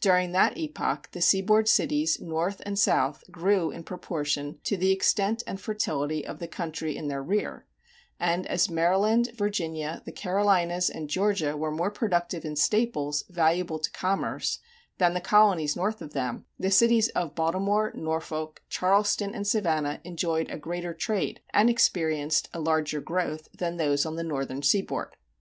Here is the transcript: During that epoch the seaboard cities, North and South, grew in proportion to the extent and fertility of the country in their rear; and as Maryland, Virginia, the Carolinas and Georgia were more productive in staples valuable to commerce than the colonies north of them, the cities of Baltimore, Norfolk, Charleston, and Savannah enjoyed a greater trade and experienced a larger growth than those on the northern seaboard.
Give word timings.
During 0.00 0.30
that 0.30 0.56
epoch 0.56 1.08
the 1.10 1.20
seaboard 1.20 1.66
cities, 1.66 2.20
North 2.20 2.62
and 2.64 2.78
South, 2.78 3.24
grew 3.32 3.72
in 3.72 3.82
proportion 3.82 4.60
to 4.62 4.76
the 4.76 4.92
extent 4.92 5.42
and 5.44 5.60
fertility 5.60 6.24
of 6.24 6.38
the 6.38 6.46
country 6.46 6.96
in 6.96 7.08
their 7.08 7.20
rear; 7.20 7.66
and 8.20 8.46
as 8.46 8.70
Maryland, 8.70 9.32
Virginia, 9.34 10.00
the 10.04 10.12
Carolinas 10.12 10.88
and 10.88 11.10
Georgia 11.10 11.56
were 11.56 11.72
more 11.72 11.90
productive 11.90 12.44
in 12.44 12.54
staples 12.54 13.24
valuable 13.28 13.80
to 13.80 13.90
commerce 13.90 14.60
than 14.98 15.14
the 15.14 15.20
colonies 15.20 15.74
north 15.74 16.00
of 16.00 16.12
them, 16.12 16.44
the 16.60 16.70
cities 16.70 17.08
of 17.08 17.34
Baltimore, 17.34 17.90
Norfolk, 17.96 18.62
Charleston, 18.68 19.34
and 19.34 19.44
Savannah 19.48 20.00
enjoyed 20.04 20.48
a 20.48 20.58
greater 20.58 20.94
trade 20.94 21.40
and 21.50 21.68
experienced 21.68 22.48
a 22.54 22.60
larger 22.60 23.00
growth 23.00 23.48
than 23.52 23.78
those 23.78 24.06
on 24.06 24.14
the 24.14 24.22
northern 24.22 24.62
seaboard. 24.62 25.16